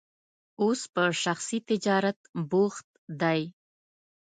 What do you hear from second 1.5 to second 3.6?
تجارت بوخت دی.